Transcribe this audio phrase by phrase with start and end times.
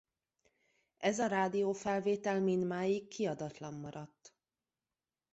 [0.97, 4.35] Ez a rádiófelvétel mindmáig kiadatlan maradt.